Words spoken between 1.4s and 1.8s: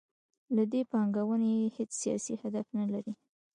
یې